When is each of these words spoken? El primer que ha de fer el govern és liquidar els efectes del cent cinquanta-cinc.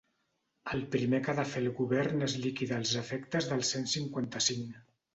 El 0.77 0.81
primer 0.95 1.19
que 1.27 1.35
ha 1.35 1.35
de 1.41 1.45
fer 1.51 1.61
el 1.65 1.69
govern 1.81 2.25
és 2.31 2.37
liquidar 2.47 2.83
els 2.85 2.97
efectes 3.05 3.55
del 3.55 3.65
cent 3.77 3.89
cinquanta-cinc. 3.97 4.87